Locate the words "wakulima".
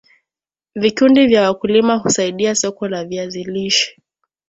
1.41-1.95